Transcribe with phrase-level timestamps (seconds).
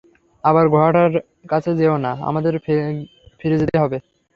[0.43, 1.11] আবার ঘোড়াটার
[1.49, 2.53] কাছে যেয়ো না, আমাদের
[3.39, 3.97] ফিরে যেতে হবে!